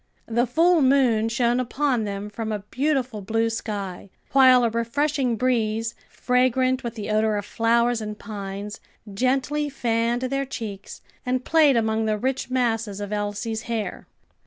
[0.25, 5.93] The full moon shone upon them from a beautiful blue sky, while a refreshing breeze,
[6.09, 8.79] fragrant with the odor of flowers and pines,
[9.13, 14.07] gently fanned their cheeks and played among the rich masses of Elsie's hair.